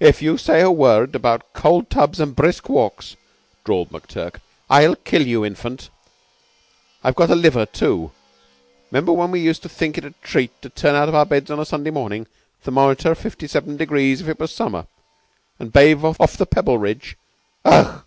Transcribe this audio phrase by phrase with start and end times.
[0.00, 3.14] "If you say a word about cold tubs and brisk walks,"
[3.64, 5.90] drawled McTurk, "I'll kill you, Infant.
[7.04, 8.10] I've got a liver, too.
[8.90, 11.52] 'Member when we used to think it a treat to turn out of our beds
[11.52, 12.26] on a Sunday morning
[12.60, 14.88] thermometer fifty seven degrees if it was summer
[15.60, 17.16] and bathe off the Pebbleridge?
[17.64, 18.02] Ugh!"